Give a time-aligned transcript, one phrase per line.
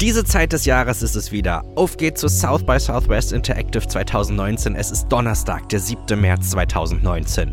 [0.00, 1.62] Diese Zeit des Jahres ist es wieder.
[1.76, 4.74] Auf geht's zu South by Southwest Interactive 2019.
[4.74, 6.18] Es ist Donnerstag, der 7.
[6.18, 7.52] März 2019.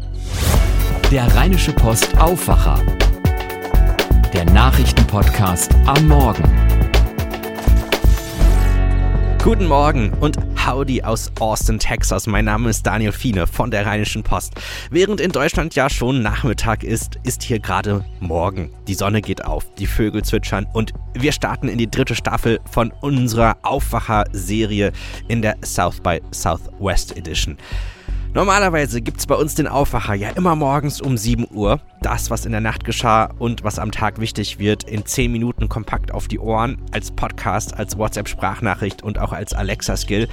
[1.12, 2.80] Der Rheinische Post Aufwacher.
[4.34, 6.44] Der Nachrichtenpodcast am Morgen.
[9.44, 10.38] Guten Morgen und
[10.68, 12.28] Howdy aus Austin, Texas.
[12.28, 14.56] Mein Name ist Daniel Fiene von der Rheinischen Post.
[14.92, 18.70] Während in Deutschland ja schon Nachmittag ist, ist hier gerade Morgen.
[18.86, 22.92] Die Sonne geht auf, die Vögel zwitschern und wir starten in die dritte Staffel von
[23.00, 24.92] unserer Aufwacher-Serie
[25.30, 27.58] in der South by Southwest Edition.
[28.34, 31.80] Normalerweise gibt es bei uns den Aufwacher ja immer morgens um 7 Uhr.
[32.02, 35.68] Das, was in der Nacht geschah und was am Tag wichtig wird, in 10 Minuten
[35.68, 40.28] kompakt auf die Ohren, als Podcast, als WhatsApp-Sprachnachricht und auch als Alexa-Skill.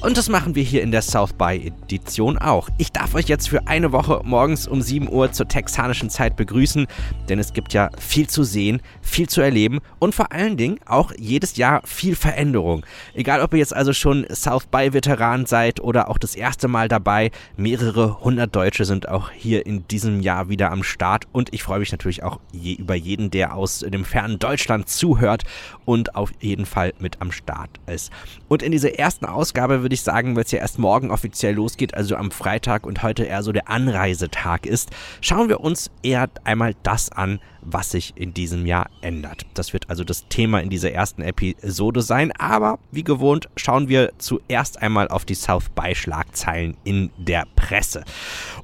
[0.00, 2.70] Und das machen wir hier in der South by-Edition auch.
[2.78, 6.86] Ich darf euch jetzt für eine Woche morgens um 7 Uhr zur texanischen Zeit begrüßen,
[7.28, 11.12] denn es gibt ja viel zu sehen, viel zu erleben und vor allen Dingen auch
[11.18, 12.86] jedes Jahr viel Veränderung.
[13.12, 17.30] Egal, ob ihr jetzt also schon South by-Veteran seid oder auch das erste Mal dabei,
[17.56, 21.80] Mehrere hundert Deutsche sind auch hier in diesem Jahr wieder am Start und ich freue
[21.80, 25.44] mich natürlich auch je über jeden, der aus dem fernen Deutschland zuhört
[25.84, 28.12] und auf jeden Fall mit am Start ist.
[28.48, 31.94] Und in dieser ersten Ausgabe würde ich sagen, weil es ja erst morgen offiziell losgeht,
[31.94, 36.74] also am Freitag und heute eher so der Anreisetag ist, schauen wir uns eher einmal
[36.82, 39.46] das an, was sich in diesem Jahr ändert.
[39.54, 44.12] Das wird also das Thema in dieser ersten Episode sein, aber wie gewohnt schauen wir
[44.18, 48.04] zuerst einmal auf die South by Schlagzeilen in der Presse.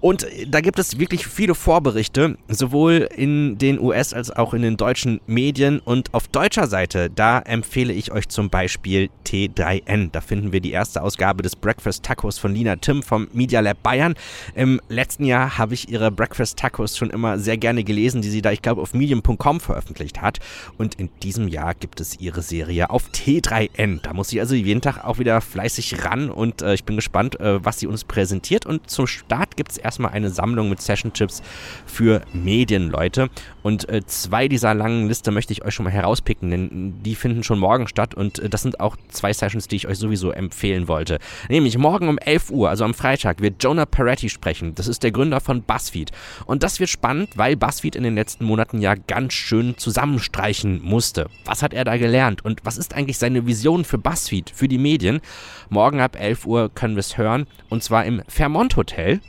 [0.01, 4.77] Und da gibt es wirklich viele Vorberichte, sowohl in den US- als auch in den
[4.77, 10.11] deutschen Medien und auf deutscher Seite, da empfehle ich euch zum Beispiel T3N.
[10.13, 13.83] Da finden wir die erste Ausgabe des Breakfast Tacos von Lina Tim vom Media Lab
[13.83, 14.15] Bayern.
[14.55, 18.43] Im letzten Jahr habe ich ihre Breakfast Tacos schon immer sehr gerne gelesen, die sie
[18.43, 20.39] da, ich glaube, auf medium.com veröffentlicht hat.
[20.79, 24.01] Und in diesem Jahr gibt es ihre Serie auf T3N.
[24.03, 27.41] Da muss sie also jeden Tag auch wieder fleißig ran und äh, ich bin gespannt,
[27.41, 28.67] äh, was sie uns präsentiert.
[28.67, 31.43] Und zum Start gibt es erstmal eine Sammlung mit Session-Tipps
[31.87, 33.29] für Medienleute.
[33.63, 37.43] Und äh, zwei dieser langen Liste möchte ich euch schon mal herauspicken, denn die finden
[37.43, 40.89] schon morgen statt und äh, das sind auch zwei Sessions, die ich euch sowieso empfehlen
[40.89, 41.19] wollte.
[41.49, 44.75] Nämlich morgen um 11 Uhr, also am Freitag, wird Jonah Peretti sprechen.
[44.75, 46.13] Das ist der Gründer von BuzzFeed.
[46.47, 51.29] Und das wird spannend, weil BuzzFeed in den letzten Monaten ja ganz schön zusammenstreichen musste.
[51.45, 54.79] Was hat er da gelernt und was ist eigentlich seine Vision für BuzzFeed, für die
[54.79, 55.21] Medien?
[55.71, 59.21] Morgen ab 11 Uhr können wir es hören und zwar im Fairmont Hotel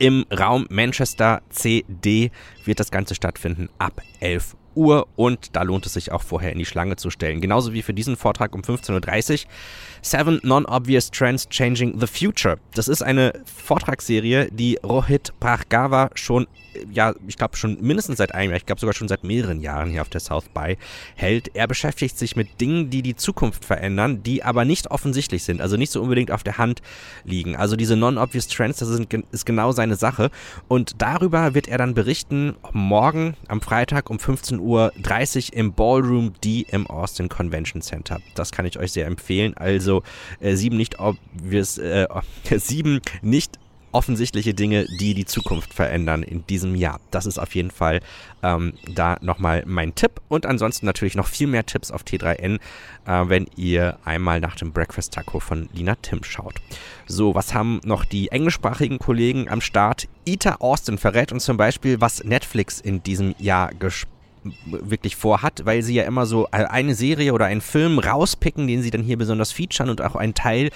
[0.00, 2.30] im Raum Manchester CD
[2.64, 6.58] wird das Ganze stattfinden ab 11 Uhr und da lohnt es sich auch vorher in
[6.58, 7.40] die Schlange zu stellen.
[7.40, 9.50] Genauso wie für diesen Vortrag um 15.30 Uhr.
[10.02, 12.58] Seven Non-Obvious Trends Changing the Future.
[12.74, 16.46] Das ist eine Vortragsserie, die Rohit Prachgava schon,
[16.90, 19.90] ja, ich glaube schon mindestens seit einem Jahr, ich glaube sogar schon seit mehreren Jahren
[19.90, 20.78] hier auf der South by
[21.16, 21.54] hält.
[21.54, 25.76] Er beschäftigt sich mit Dingen, die die Zukunft verändern, die aber nicht offensichtlich sind, also
[25.76, 26.80] nicht so unbedingt auf der Hand
[27.24, 27.56] liegen.
[27.56, 30.30] Also diese Non-Obvious Trends, das ist, ist genau seine Sache.
[30.68, 34.69] Und darüber wird er dann berichten morgen am Freitag um 15.30 Uhr
[35.52, 38.20] im Ballroom D im Austin Convention Center.
[38.34, 39.54] Das kann ich euch sehr empfehlen.
[39.56, 40.02] Also also
[40.40, 42.06] äh, sieben nicht obvious, äh,
[42.56, 43.58] sieben nicht
[43.92, 47.00] offensichtliche Dinge, die die Zukunft verändern in diesem Jahr.
[47.10, 48.00] Das ist auf jeden Fall
[48.40, 50.20] ähm, da nochmal mein Tipp.
[50.28, 52.60] Und ansonsten natürlich noch viel mehr Tipps auf T3N,
[53.06, 56.60] äh, wenn ihr einmal nach dem Breakfast Taco von Lina Tim schaut.
[57.08, 60.06] So, was haben noch die englischsprachigen Kollegen am Start?
[60.24, 64.19] Ita Austin verrät uns zum Beispiel, was Netflix in diesem Jahr gespielt
[64.64, 68.90] wirklich vorhat, weil sie ja immer so eine Serie oder einen Film rauspicken, den sie
[68.90, 70.70] dann hier besonders featuren und auch einen Teil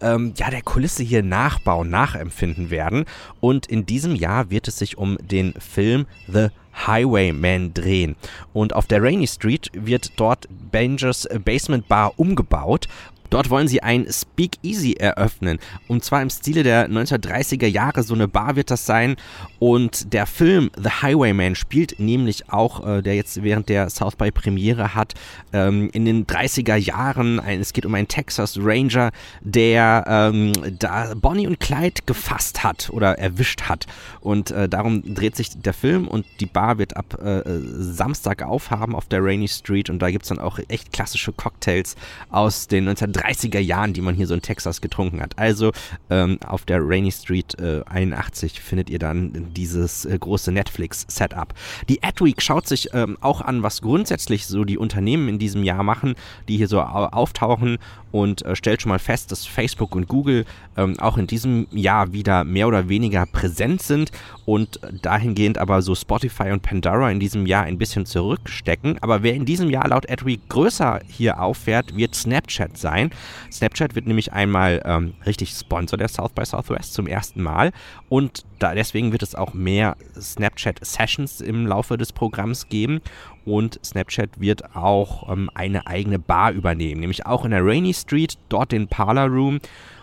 [0.00, 3.04] ähm, ja, der Kulisse hier nachbauen, nachempfinden werden.
[3.40, 6.48] Und in diesem Jahr wird es sich um den Film The
[6.86, 8.16] Highwayman drehen.
[8.52, 12.88] Und auf der Rainy Street wird dort Bangers Basement Bar umgebaut
[13.30, 15.58] Dort wollen sie ein Speakeasy eröffnen.
[15.86, 18.02] Und zwar im Stile der 1930er Jahre.
[18.02, 19.16] So eine Bar wird das sein.
[19.60, 24.32] Und der Film The Highwayman spielt nämlich auch, äh, der jetzt während der South by
[24.32, 25.14] Premiere hat,
[25.52, 27.38] ähm, in den 30er Jahren.
[27.38, 29.12] Ein, es geht um einen Texas Ranger,
[29.42, 33.86] der ähm, da Bonnie und Clyde gefasst hat oder erwischt hat.
[34.20, 38.96] Und äh, darum dreht sich der Film und die Bar wird ab äh, Samstag aufhaben
[38.96, 39.88] auf der Rainy Street.
[39.88, 41.94] Und da gibt es dann auch echt klassische Cocktails
[42.30, 45.38] aus den 1930 30er Jahren, die man hier so in Texas getrunken hat.
[45.38, 45.72] Also
[46.08, 51.54] ähm, auf der Rainy Street äh, 81 findet ihr dann dieses äh, große Netflix-Setup.
[51.88, 55.82] Die Adweek schaut sich ähm, auch an, was grundsätzlich so die Unternehmen in diesem Jahr
[55.82, 56.14] machen,
[56.48, 57.78] die hier so auftauchen
[58.12, 60.44] und äh, stellt schon mal fest, dass Facebook und Google
[60.76, 64.10] ähm, auch in diesem Jahr wieder mehr oder weniger präsent sind
[64.46, 68.98] und dahingehend aber so Spotify und Pandora in diesem Jahr ein bisschen zurückstecken.
[69.00, 73.09] Aber wer in diesem Jahr laut Adweek größer hier auffährt, wird Snapchat sein.
[73.50, 77.72] Snapchat wird nämlich einmal ähm, richtig Sponsor der South by Southwest zum ersten Mal
[78.08, 83.00] und da, deswegen wird es auch mehr Snapchat Sessions im Laufe des Programms geben
[83.44, 88.38] und Snapchat wird auch ähm, eine eigene Bar übernehmen, nämlich auch in der Rainy Street,
[88.48, 89.60] dort den Parlor Room.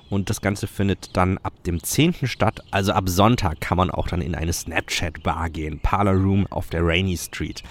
[0.10, 2.28] Und das Ganze findet dann ab dem 10.
[2.28, 2.64] statt.
[2.72, 5.80] Also ab Sonntag kann man auch dann in eine Snapchat-Bar gehen.
[5.80, 7.62] Parlor Room auf der Rainy Street.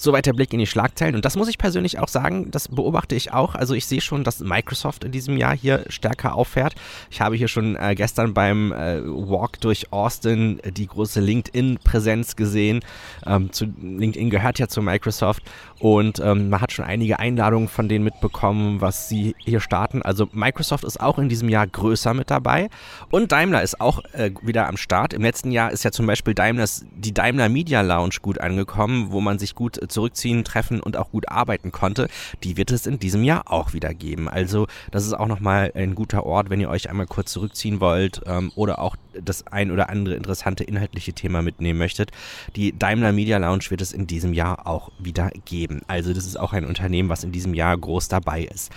[0.00, 1.16] Soweit der Blick in die Schlagzeilen.
[1.16, 3.56] Und das muss ich persönlich auch sagen, das beobachte ich auch.
[3.56, 6.74] Also ich sehe schon, dass Microsoft in diesem Jahr hier stärker auffährt.
[7.10, 12.80] Ich habe hier schon äh, gestern beim äh, Walk durch Austin die große LinkedIn-Präsenz gesehen.
[13.26, 15.42] Ähm, zu, LinkedIn gehört ja zu Microsoft
[15.80, 20.02] und ähm, man hat schon einige Einladungen von denen mitbekommen, was sie hier starten.
[20.02, 22.68] Also Microsoft ist auch in diesem Jahr größer mit dabei
[23.10, 25.12] und Daimler ist auch äh, wieder am Start.
[25.12, 29.20] Im letzten Jahr ist ja zum Beispiel Daimlers, die Daimler Media Lounge gut angekommen, wo
[29.20, 32.08] man sich gut zurückziehen, treffen und auch gut arbeiten konnte.
[32.44, 34.28] Die wird es in diesem Jahr auch wieder geben.
[34.28, 38.20] Also das ist auch nochmal ein guter Ort, wenn ihr euch einmal kurz zurückziehen wollt
[38.26, 42.10] ähm, oder auch das ein oder andere interessante inhaltliche Thema mitnehmen möchtet.
[42.56, 45.82] Die Daimler Media Lounge wird es in diesem Jahr auch wieder geben.
[45.88, 48.72] Also das ist auch ein Unternehmen, was in diesem Jahr groß dabei ist.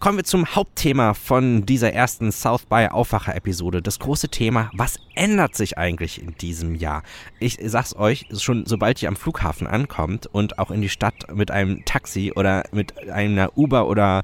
[0.00, 3.82] Kommen wir zum Hauptthema von dieser ersten South by Aufwacher Episode.
[3.82, 7.02] Das große Thema, was ändert sich eigentlich in diesem Jahr?
[7.38, 11.50] Ich sag's euch, schon sobald ihr am Flughafen ankommt und auch in die Stadt mit
[11.50, 14.22] einem Taxi oder mit einer Uber oder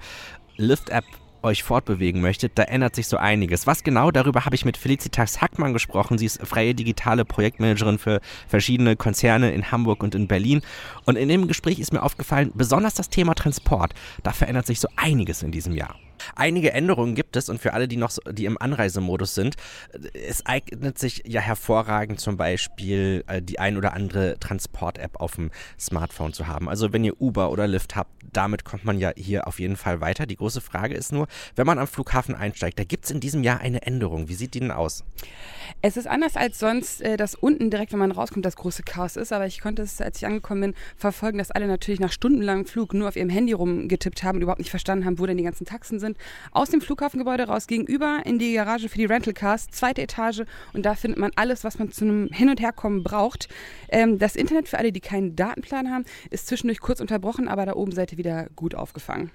[0.57, 1.05] Lyft App
[1.47, 3.67] euch fortbewegen möchtet, da ändert sich so einiges.
[3.67, 6.19] Was genau, darüber habe ich mit Felicitas Hackmann gesprochen.
[6.19, 10.61] Sie ist freie digitale Projektmanagerin für verschiedene Konzerne in Hamburg und in Berlin.
[11.05, 14.89] Und in dem Gespräch ist mir aufgefallen, besonders das Thema Transport, da verändert sich so
[14.97, 15.97] einiges in diesem Jahr.
[16.35, 19.57] Einige Änderungen gibt es und für alle, die noch so, die im Anreisemodus sind,
[20.13, 25.51] es eignet sich ja hervorragend zum Beispiel äh, die ein oder andere Transport-App auf dem
[25.79, 26.69] Smartphone zu haben.
[26.69, 30.01] Also wenn ihr Uber oder Lyft habt, damit kommt man ja hier auf jeden Fall
[30.01, 30.27] weiter.
[30.27, 33.43] Die große Frage ist nur, wenn man am Flughafen einsteigt, da gibt es in diesem
[33.43, 34.29] Jahr eine Änderung.
[34.29, 35.05] Wie sieht die denn aus?
[35.83, 39.17] Es ist anders als sonst, äh, dass unten direkt, wenn man rauskommt, das große Chaos
[39.17, 39.33] ist.
[39.33, 42.95] Aber ich konnte es, als ich angekommen bin, verfolgen, dass alle natürlich nach stundenlangem Flug
[42.95, 45.67] nur auf ihrem Handy rumgetippt haben und überhaupt nicht verstanden haben, wo denn die ganzen
[45.67, 46.16] Taxen sind.
[46.53, 50.43] Aus dem Flughafengebäude raus gegenüber in die Garage für die Rental Cars, zweite Etage.
[50.73, 53.49] Und da findet man alles, was man zu einem Hin- und Herkommen braucht.
[53.89, 57.75] Ähm, das Internet für alle, die keinen Datenplan haben, ist zwischendurch kurz unterbrochen, aber da
[57.75, 59.31] oben seid ihr wieder gut aufgefangen.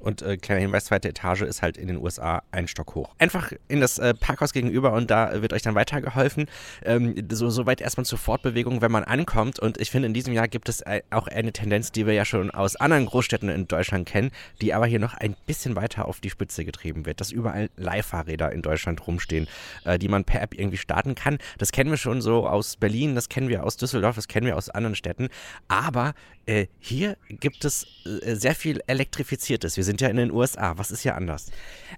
[0.00, 3.14] Und äh, kleiner Hinweis, zweite Etage ist halt in den USA ein Stock hoch.
[3.18, 6.46] Einfach in das äh, Parkhaus gegenüber und da wird euch dann weitergeholfen.
[6.84, 9.58] Ähm, so, soweit erstmal zur Fortbewegung, wenn man ankommt.
[9.58, 12.24] Und ich finde, in diesem Jahr gibt es äh, auch eine Tendenz, die wir ja
[12.24, 14.30] schon aus anderen Großstädten in Deutschland kennen,
[14.60, 17.20] die aber hier noch ein bisschen weiter auf die Spitze getrieben wird.
[17.20, 19.46] Dass überall Leihfahrräder in Deutschland rumstehen,
[19.84, 21.38] äh, die man per App irgendwie starten kann.
[21.58, 24.56] Das kennen wir schon so aus Berlin, das kennen wir aus Düsseldorf, das kennen wir
[24.56, 25.28] aus anderen Städten.
[25.68, 26.14] Aber
[26.46, 29.76] äh, hier gibt es äh, sehr viel Elektrifiziertes.
[29.76, 30.78] Wir sind ja in den USA.
[30.78, 31.50] Was ist hier anders?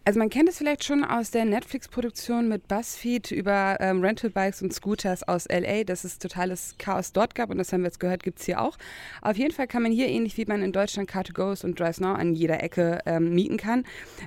[0.06, 4.62] Also man kennt es vielleicht schon aus der Netflix-Produktion mit BuzzFeed über ähm, Rental Bikes
[4.62, 8.00] und Scooters aus LA, dass es totales Chaos dort gab und das haben wir jetzt
[8.00, 8.78] gehört, gibt es hier auch.
[9.20, 12.14] Auf jeden Fall kann man hier ähnlich wie man in Deutschland Car2Goes und Drives Now
[12.14, 13.84] an jeder Ecke ähm, mieten kann,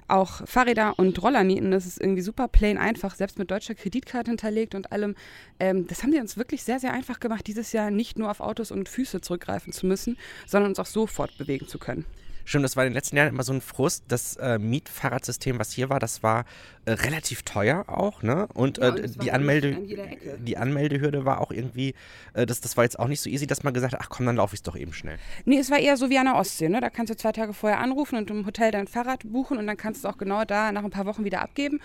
[0.08, 1.72] auch Fahrräder und Roller mieten.
[1.72, 5.16] Das ist irgendwie super plain einfach, selbst mit deutscher Kreditkarte hinterlegt und allem.
[5.60, 8.42] Ähm, das haben die uns wirklich sehr, sehr einfach gemacht, dieses Jahr nicht nur auf
[8.42, 12.06] Autos und Füße zurückgreifen zu müssen, sondern uns auch so fortbewegen zu können.
[12.46, 14.06] Stimmt, das war in den letzten Jahren immer so ein Frust.
[14.08, 16.46] Das äh, Mietfahrradsystem, was hier war, das war
[16.86, 18.48] äh, relativ teuer auch, ne?
[18.54, 21.96] Und, äh, und die, Anmelde, an die Anmeldehürde war auch irgendwie,
[22.34, 24.28] äh, das, das war jetzt auch nicht so easy, dass man gesagt hat, ach komm,
[24.28, 25.18] dann laufe ich es doch eben schnell.
[25.46, 26.80] Nee, es war eher so wie an der Ostsee, ne?
[26.82, 29.78] Da kannst du zwei Tage vorher anrufen und im Hotel dein Fahrrad buchen und dann
[29.78, 31.80] kannst du es auch genau da nach ein paar Wochen wieder abgeben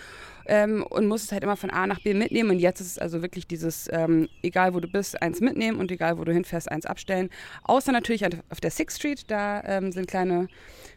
[0.44, 2.50] ähm, und musst es halt immer von A nach B mitnehmen.
[2.50, 5.90] Und jetzt ist es also wirklich dieses, ähm, egal wo du bist, eins mitnehmen und
[5.90, 7.30] egal wo du hinfährst, eins abstellen.
[7.64, 10.48] Außer natürlich auf der Sixth Street, da ähm, sind kleine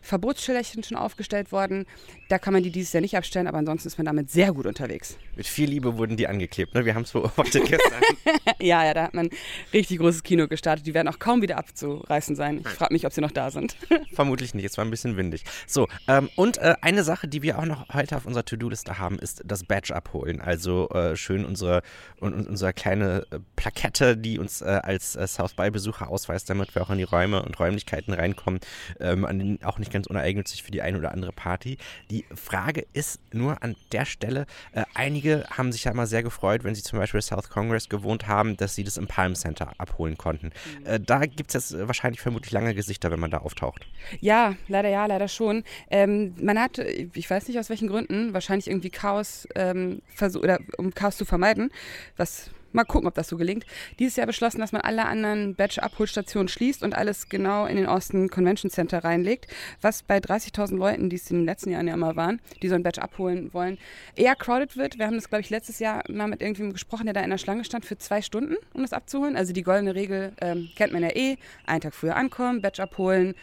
[0.03, 1.85] Verbotsschilderchen schon aufgestellt worden.
[2.27, 4.65] Da kann man die dieses Jahr nicht abstellen, aber ansonsten ist man damit sehr gut
[4.65, 5.17] unterwegs.
[5.35, 6.85] Mit viel Liebe wurden die angeklebt, ne?
[6.85, 8.01] Wir haben es beobachtet gestern.
[8.59, 9.29] ja, ja, da hat man
[9.71, 10.85] richtig großes Kino gestartet.
[10.85, 12.61] Die werden auch kaum wieder abzureißen sein.
[12.65, 13.77] Ich frage mich, ob sie noch da sind.
[14.13, 15.45] Vermutlich nicht, es war ein bisschen windig.
[15.67, 19.17] So, ähm, und äh, eine Sache, die wir auch noch heute auf unserer To-Do-Liste haben,
[19.19, 20.41] ist das Badge abholen.
[20.41, 21.81] Also äh, schön unsere,
[22.21, 26.81] un, unsere kleine äh, Plakette, die uns äh, als äh, South by-Besucher ausweist, damit wir
[26.81, 28.59] auch in die Räume und Räumlichkeiten reinkommen,
[28.99, 31.77] ähm, an auch nicht ganz uneigennützig für die eine oder andere Party.
[32.09, 36.63] Die Frage ist nur an der Stelle, äh, einige haben sich ja immer sehr gefreut,
[36.63, 40.17] wenn sie zum Beispiel South Congress gewohnt haben, dass sie das im Palm Center abholen
[40.17, 40.51] konnten.
[40.79, 40.85] Mhm.
[40.85, 43.87] Äh, da gibt es jetzt wahrscheinlich vermutlich lange Gesichter, wenn man da auftaucht.
[44.19, 45.63] Ja, leider ja, leider schon.
[45.89, 50.59] Ähm, man hat, ich weiß nicht aus welchen Gründen, wahrscheinlich irgendwie Chaos ähm, versucht, oder
[50.77, 51.71] um Chaos zu vermeiden,
[52.17, 53.65] was Mal gucken, ob das so gelingt.
[53.99, 58.29] Dieses Jahr beschlossen, dass man alle anderen Badge-Abholstationen schließt und alles genau in den Austin
[58.29, 59.47] Convention Center reinlegt,
[59.81, 62.75] was bei 30.000 Leuten, die es in den letzten Jahren ja immer waren, die so
[62.75, 63.77] ein Badge abholen wollen,
[64.15, 64.97] eher crowded wird.
[64.97, 67.37] Wir haben das, glaube ich, letztes Jahr mal mit irgendjemandem gesprochen, der da in der
[67.37, 69.35] Schlange stand für zwei Stunden, um das abzuholen.
[69.37, 71.37] Also die goldene Regel ähm, kennt man ja eh.
[71.65, 73.35] Einen Tag früher ankommen, Badge abholen,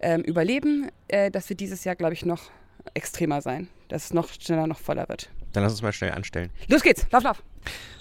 [0.00, 0.90] ähm, überleben.
[1.08, 2.50] Äh, das wird dieses Jahr, glaube ich, noch
[2.92, 5.30] extremer sein, dass es noch schneller, noch voller wird.
[5.52, 6.50] Dann lass uns mal schnell anstellen.
[6.68, 7.42] Los geht's, lauf, lauf.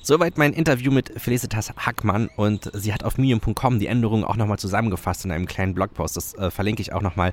[0.06, 4.60] Soweit mein Interview mit Felicitas Hackmann und sie hat auf medium.com die Änderungen auch nochmal
[4.60, 6.18] zusammengefasst in einem kleinen Blogpost.
[6.18, 7.32] Das äh, verlinke ich auch nochmal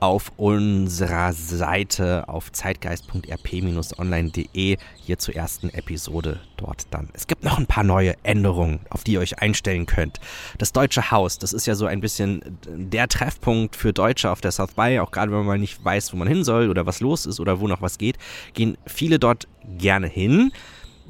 [0.00, 7.08] auf unserer Seite auf zeitgeist.rp-online.de hier zur ersten Episode dort dann.
[7.14, 10.20] Es gibt noch ein paar neue Änderungen, auf die ihr euch einstellen könnt.
[10.58, 14.52] Das Deutsche Haus, das ist ja so ein bisschen der Treffpunkt für Deutsche auf der
[14.52, 17.00] South By, auch gerade wenn man mal nicht weiß, wo man hin soll oder was
[17.00, 18.18] los ist oder wo noch was geht,
[18.52, 20.52] gehen viele dort gerne hin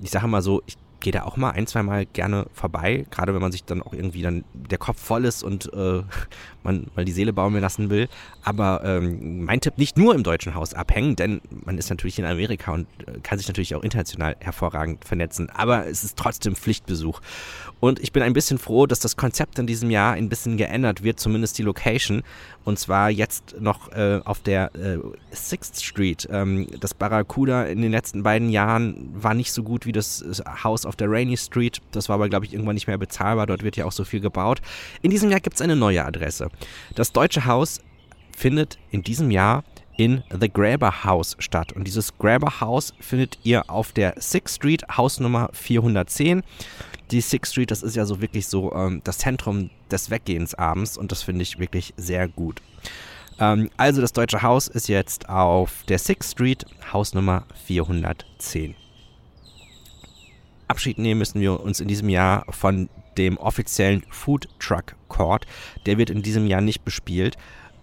[0.02, 3.34] ich sage mal so, ich gehe da auch mal ein, zwei Mal gerne vorbei, gerade
[3.34, 6.02] wenn man sich dann auch irgendwie dann der Kopf voll ist und äh,
[6.62, 8.08] man mal die Seele baumeln lassen will.
[8.42, 12.24] Aber ähm, mein Tipp, nicht nur im Deutschen Haus abhängen, denn man ist natürlich in
[12.24, 15.50] Amerika und äh, kann sich natürlich auch international hervorragend vernetzen.
[15.50, 17.20] Aber es ist trotzdem Pflichtbesuch.
[17.80, 21.02] Und ich bin ein bisschen froh, dass das Konzept in diesem Jahr ein bisschen geändert
[21.02, 22.22] wird, zumindest die Location.
[22.64, 24.98] Und zwar jetzt noch äh, auf der äh,
[25.32, 26.28] Sixth Street.
[26.30, 30.42] Ähm, das Barracuda in den letzten beiden Jahren war nicht so gut wie das äh,
[30.62, 31.80] Haus auf der Rainy Street.
[31.92, 33.46] Das war aber, glaube ich, irgendwann nicht mehr bezahlbar.
[33.46, 34.60] Dort wird ja auch so viel gebaut.
[35.00, 36.48] In diesem Jahr gibt es eine neue Adresse.
[36.94, 37.80] Das Deutsche Haus
[38.36, 39.64] findet in diesem Jahr
[39.96, 41.72] in The Graber House statt.
[41.72, 46.42] Und dieses Graber House findet ihr auf der Sixth Street, Hausnummer 410.
[47.10, 50.96] Die Sixth Street, das ist ja so wirklich so ähm, das Zentrum des Weggehens abends
[50.96, 52.62] und das finde ich wirklich sehr gut.
[53.40, 58.74] Ähm, also das Deutsche Haus ist jetzt auf der Sixth Street, Hausnummer 410.
[60.68, 62.88] Abschied nehmen müssen wir uns in diesem Jahr von
[63.18, 65.46] dem offiziellen Food Truck Court.
[65.86, 67.36] Der wird in diesem Jahr nicht bespielt.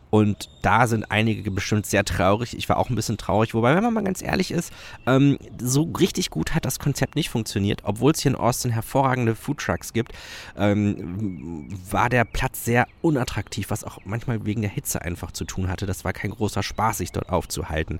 [0.09, 2.57] Und da sind einige bestimmt sehr traurig.
[2.57, 3.53] Ich war auch ein bisschen traurig.
[3.53, 4.71] Wobei, wenn man mal ganz ehrlich ist,
[5.05, 7.81] ähm, so richtig gut hat das Konzept nicht funktioniert.
[7.83, 10.13] Obwohl es hier in Austin hervorragende Foodtrucks gibt,
[10.57, 15.69] ähm, war der Platz sehr unattraktiv, was auch manchmal wegen der Hitze einfach zu tun
[15.69, 15.85] hatte.
[15.85, 17.99] Das war kein großer Spaß, sich dort aufzuhalten.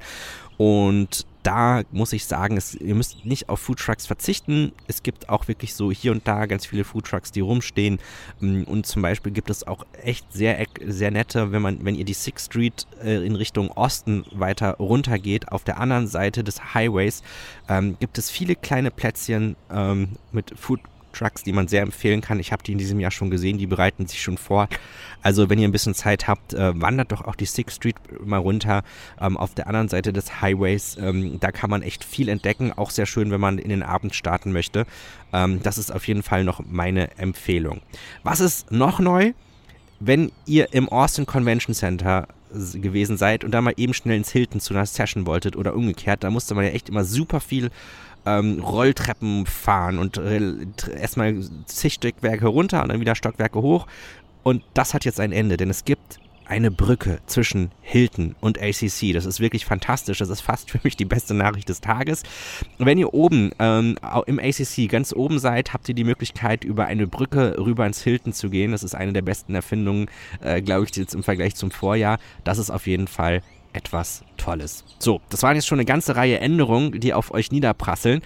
[0.58, 4.74] Und da muss ich sagen, es, ihr müsst nicht auf Foodtrucks verzichten.
[4.88, 8.00] Es gibt auch wirklich so hier und da ganz viele Foodtrucks, die rumstehen.
[8.42, 12.04] Mm, und zum Beispiel gibt es auch echt sehr, sehr nette, wenn man, wenn ihr
[12.04, 16.74] die Sixth Street äh, in Richtung Osten weiter runter geht, auf der anderen Seite des
[16.74, 17.24] Highways
[17.70, 20.82] ähm, gibt es viele kleine Plätzchen ähm, mit Food
[21.18, 22.40] Trucks, die man sehr empfehlen kann.
[22.40, 24.68] Ich habe die in diesem Jahr schon gesehen, die bereiten sich schon vor.
[25.22, 27.96] Also wenn ihr ein bisschen Zeit habt, äh, wandert doch auch die Sixth Street
[28.26, 28.84] mal runter
[29.20, 30.98] ähm, auf der anderen Seite des Highways.
[31.00, 32.72] Ähm, da kann man echt viel entdecken.
[32.74, 34.86] Auch sehr schön, wenn man in den Abend starten möchte.
[35.34, 37.82] Ähm, das ist auf jeden Fall noch meine Empfehlung.
[38.24, 39.34] Was ist noch neu?
[40.00, 44.62] Wenn ihr im Austin Convention Center gewesen seid und da mal eben schnell ins Hilton
[44.62, 47.72] zu einer Session wolltet oder umgekehrt, da musste man ja echt immer super viel
[48.28, 50.42] ähm, Rolltreppen fahren und äh,
[51.00, 53.88] erstmal zig Stockwerke runter und dann wieder Stockwerke hoch.
[54.44, 59.14] Und das hat jetzt ein Ende, denn es gibt eine Brücke zwischen Hilton und ACC.
[59.14, 60.20] Das ist wirklich fantastisch.
[60.20, 62.24] Das ist fast für mich die beste Nachricht des Tages.
[62.78, 67.08] Wenn ihr oben ähm, im ACC ganz oben seid, habt ihr die Möglichkeit, über eine
[67.08, 68.72] Brücke rüber ins Hilton zu gehen.
[68.72, 70.10] Das ist eine der besten Erfindungen,
[70.42, 72.18] äh, glaube ich, jetzt im Vergleich zum Vorjahr.
[72.46, 73.42] Das ist auf jeden Fall
[73.74, 74.86] etwas Tolles.
[75.00, 78.22] So, das waren jetzt schon eine ganze Reihe Änderungen, die auf euch niederprasseln.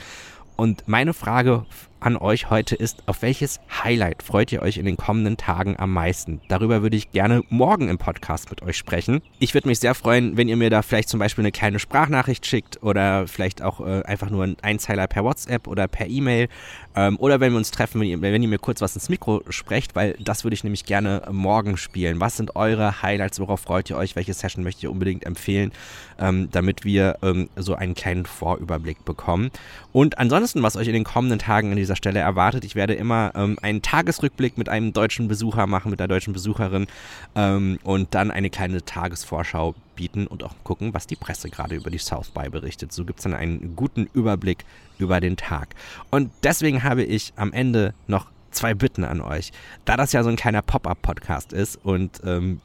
[0.55, 1.65] Und meine Frage
[1.99, 5.91] an euch heute ist, auf welches Highlight freut ihr euch in den kommenden Tagen am
[5.93, 6.39] meisten?
[6.47, 9.21] Darüber würde ich gerne morgen im Podcast mit euch sprechen.
[9.39, 12.45] Ich würde mich sehr freuen, wenn ihr mir da vielleicht zum Beispiel eine kleine Sprachnachricht
[12.45, 16.49] schickt oder vielleicht auch äh, einfach nur ein Einzeiler per WhatsApp oder per E-Mail
[16.95, 19.43] ähm, oder wenn wir uns treffen, wenn ihr, wenn ihr mir kurz was ins Mikro
[19.49, 22.19] sprecht, weil das würde ich nämlich gerne morgen spielen.
[22.19, 23.39] Was sind eure Highlights?
[23.39, 24.15] Worauf freut ihr euch?
[24.15, 25.71] Welche Session möchtet ihr unbedingt empfehlen,
[26.19, 29.51] ähm, damit wir ähm, so einen kleinen Vorüberblick bekommen?
[29.91, 32.63] Und ansonsten, was euch in den kommenden Tagen in dieser Stelle erwartet.
[32.63, 36.87] Ich werde immer ähm, einen Tagesrückblick mit einem deutschen Besucher machen, mit einer deutschen Besucherin
[37.35, 41.91] ähm, und dann eine kleine Tagesvorschau bieten und auch gucken, was die Presse gerade über
[41.91, 42.91] die South by berichtet.
[42.91, 44.65] So gibt es dann einen guten Überblick
[44.97, 45.75] über den Tag.
[46.09, 49.51] Und deswegen habe ich am Ende noch zwei Bitten an euch.
[49.85, 52.61] Da das ja so ein kleiner Pop-up-Podcast ist und ähm,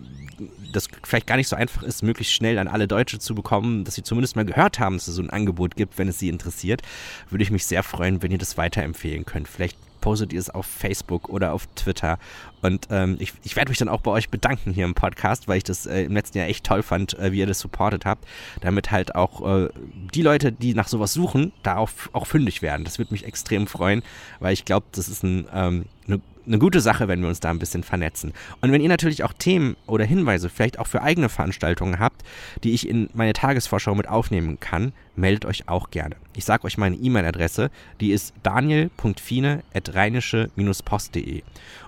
[0.73, 3.97] das vielleicht gar nicht so einfach ist, möglichst schnell an alle Deutsche zu bekommen, dass
[3.97, 6.81] sie zumindest mal gehört haben, dass es so ein Angebot gibt, wenn es sie interessiert,
[7.29, 9.47] würde ich mich sehr freuen, wenn ihr das weiterempfehlen könnt.
[9.47, 12.21] Vielleicht postet ihr es auf Facebook oder auf Twitter.
[12.63, 15.57] Und ähm, ich, ich werde mich dann auch bei euch bedanken hier im Podcast, weil
[15.57, 18.25] ich das äh, im letzten Jahr echt toll fand, äh, wie ihr das supportet habt,
[18.61, 19.69] damit halt auch äh,
[20.15, 22.85] die Leute, die nach sowas suchen, da auch, auch fündig werden.
[22.85, 24.05] Das würde mich extrem freuen,
[24.39, 27.51] weil ich glaube, das ist ein, ähm, eine eine gute Sache, wenn wir uns da
[27.51, 28.33] ein bisschen vernetzen.
[28.61, 32.23] Und wenn ihr natürlich auch Themen oder Hinweise vielleicht auch für eigene Veranstaltungen habt,
[32.63, 36.15] die ich in meine Tagesvorschau mit aufnehmen kann, meldet euch auch gerne.
[36.35, 41.43] Ich sage euch meine E-Mail-Adresse, die ist daniel.fiene.rheinische-post.de.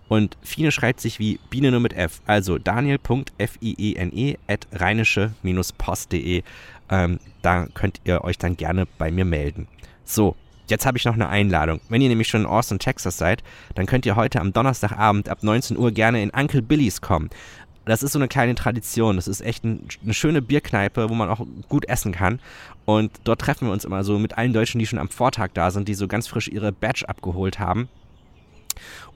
[0.08, 6.42] Und Fiene schreibt sich wie Biene nur mit F, also daniel.fiene at rheinische-post.de.
[6.90, 9.68] Ähm, da könnt ihr euch dann gerne bei mir melden.
[10.04, 10.36] So,
[10.68, 11.80] Jetzt habe ich noch eine Einladung.
[11.88, 13.42] Wenn ihr nämlich schon in Austin, Texas seid,
[13.74, 17.30] dann könnt ihr heute am Donnerstagabend ab 19 Uhr gerne in Uncle Billy's kommen.
[17.86, 19.16] Das ist so eine kleine Tradition.
[19.16, 22.38] Das ist echt ein, eine schöne Bierkneipe, wo man auch gut essen kann.
[22.84, 25.70] Und dort treffen wir uns immer so mit allen Deutschen, die schon am Vortag da
[25.70, 27.88] sind, die so ganz frisch ihre Badge abgeholt haben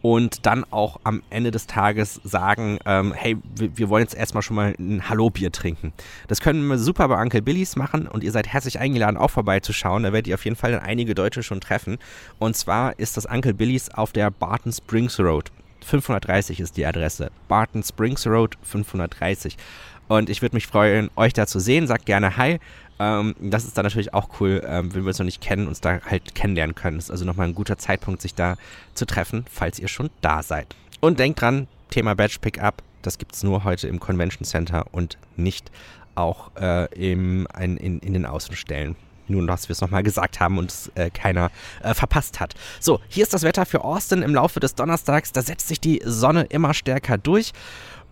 [0.02, 4.56] und dann auch am Ende des Tages sagen, ähm, hey, wir, wollen jetzt erstmal schon
[4.56, 5.92] mal ein Hallo-Bier trinken.
[6.26, 10.02] Das können wir super bei Uncle Billys machen und ihr seid herzlich eingeladen, auch vorbeizuschauen.
[10.02, 11.98] Da werdet ihr auf jeden Fall dann einige Deutsche schon treffen.
[12.38, 15.52] Und zwar ist das Uncle Billys auf der Barton Springs Road.
[15.84, 17.30] 530 ist die Adresse.
[17.48, 19.56] Barton Springs Road 530.
[20.08, 21.86] Und ich würde mich freuen, euch da zu sehen.
[21.86, 22.58] Sagt gerne Hi.
[23.02, 25.80] Ähm, das ist dann natürlich auch cool, ähm, wenn wir uns noch nicht kennen, uns
[25.80, 26.98] da halt kennenlernen können.
[26.98, 28.56] Das ist also nochmal ein guter Zeitpunkt, sich da
[28.94, 30.76] zu treffen, falls ihr schon da seid.
[31.00, 35.18] Und denkt dran, Thema Badge Pickup, das gibt es nur heute im Convention Center und
[35.36, 35.72] nicht
[36.14, 38.94] auch äh, im, in, in, in den Außenstellen.
[39.26, 41.50] Nur, dass wir es nochmal gesagt haben und es äh, keiner
[41.82, 42.54] äh, verpasst hat.
[42.78, 45.32] So, hier ist das Wetter für Austin im Laufe des Donnerstags.
[45.32, 47.52] Da setzt sich die Sonne immer stärker durch.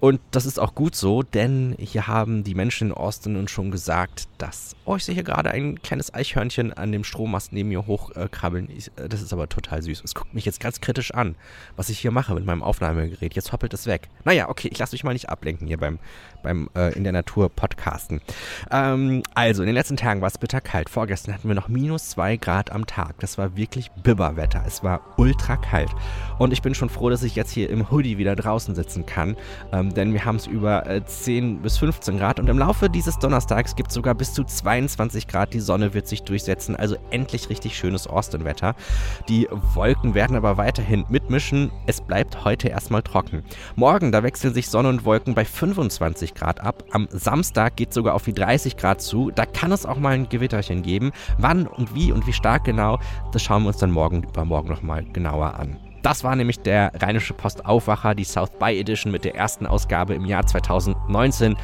[0.01, 3.71] Und das ist auch gut so, denn hier haben die Menschen in Austin uns schon
[3.71, 7.87] gesagt, dass, oh, ich sehe hier gerade ein kleines Eichhörnchen an dem Strommast neben mir
[7.87, 8.71] hochkrabbeln.
[8.71, 10.03] Äh, das ist aber total süß.
[10.03, 11.37] Es guckt mich jetzt ganz kritisch an,
[11.77, 13.35] was ich hier mache mit meinem Aufnahmegerät.
[13.35, 14.09] Jetzt hoppelt es weg.
[14.25, 15.99] Naja, okay, ich lasse mich mal nicht ablenken hier beim,
[16.43, 18.23] beim äh, in der Natur Podcasten.
[18.71, 20.89] Ähm, also, in den letzten Tagen war es bitterkalt.
[20.89, 23.21] Vorgestern hatten wir noch minus zwei Grad am Tag.
[23.21, 24.65] Das war wirklich Bibberwetter.
[24.67, 25.91] Es war ultra kalt.
[26.39, 29.37] Und ich bin schon froh, dass ich jetzt hier im Hoodie wieder draußen sitzen kann.
[29.73, 33.19] Ähm, denn wir haben es über äh, 10 bis 15 Grad und im Laufe dieses
[33.19, 35.53] Donnerstags gibt es sogar bis zu 22 Grad.
[35.55, 38.75] Die Sonne wird sich durchsetzen, also endlich richtig schönes Austin-Wetter.
[39.29, 41.71] Die Wolken werden aber weiterhin mitmischen.
[41.87, 43.43] Es bleibt heute erstmal trocken.
[43.77, 46.85] Morgen, da wechseln sich Sonne und Wolken bei 25 Grad ab.
[46.91, 49.31] Am Samstag geht es sogar auf die 30 Grad zu.
[49.31, 51.13] Da kann es auch mal ein Gewitterchen geben.
[51.39, 52.99] Wann und wie und wie stark genau,
[53.33, 55.90] das schauen wir uns dann morgen übermorgen nochmal genauer an.
[56.03, 60.15] Das war nämlich der Rheinische Post Aufwacher, die South By Edition mit der ersten Ausgabe
[60.15, 61.57] im Jahr 2019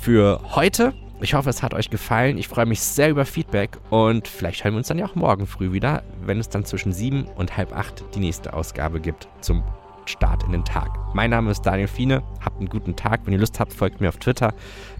[0.00, 0.92] für heute.
[1.22, 2.38] Ich hoffe, es hat euch gefallen.
[2.38, 5.46] Ich freue mich sehr über Feedback und vielleicht hören wir uns dann ja auch morgen
[5.46, 9.62] früh wieder, wenn es dann zwischen sieben und halb acht die nächste Ausgabe gibt zum
[10.06, 10.88] Start in den Tag.
[11.14, 12.22] Mein Name ist Daniel Fiene.
[12.44, 13.20] Habt einen guten Tag.
[13.24, 14.54] Wenn ihr Lust habt, folgt mir auf Twitter.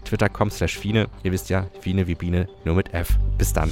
[0.05, 1.09] Twitter.com slash Fiene.
[1.23, 3.17] Ihr wisst ja, Fiene wie Biene, nur mit F.
[3.37, 3.71] Bis dann.